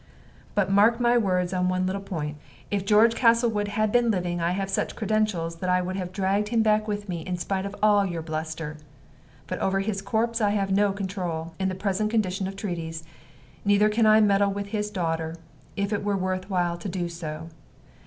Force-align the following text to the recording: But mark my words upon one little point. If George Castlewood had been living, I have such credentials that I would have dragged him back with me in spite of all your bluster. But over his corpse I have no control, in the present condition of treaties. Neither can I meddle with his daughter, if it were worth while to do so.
But 0.55 0.71
mark 0.71 0.99
my 0.99 1.15
words 1.15 1.53
upon 1.53 1.69
one 1.69 1.85
little 1.85 2.01
point. 2.01 2.37
If 2.71 2.87
George 2.87 3.13
Castlewood 3.13 3.67
had 3.67 3.91
been 3.91 4.09
living, 4.09 4.41
I 4.41 4.49
have 4.49 4.67
such 4.67 4.95
credentials 4.95 5.57
that 5.57 5.69
I 5.69 5.83
would 5.83 5.95
have 5.95 6.11
dragged 6.11 6.47
him 6.47 6.63
back 6.63 6.87
with 6.87 7.07
me 7.07 7.21
in 7.21 7.37
spite 7.37 7.67
of 7.67 7.75
all 7.83 8.03
your 8.03 8.23
bluster. 8.23 8.77
But 9.45 9.59
over 9.59 9.81
his 9.81 10.01
corpse 10.01 10.41
I 10.41 10.49
have 10.57 10.71
no 10.71 10.91
control, 10.91 11.53
in 11.59 11.69
the 11.69 11.75
present 11.75 12.09
condition 12.09 12.47
of 12.47 12.55
treaties. 12.55 13.03
Neither 13.63 13.89
can 13.89 14.07
I 14.07 14.21
meddle 14.21 14.49
with 14.51 14.69
his 14.69 14.89
daughter, 14.89 15.35
if 15.75 15.93
it 15.93 16.03
were 16.03 16.17
worth 16.17 16.49
while 16.49 16.79
to 16.79 16.89
do 16.89 17.07
so. 17.07 17.49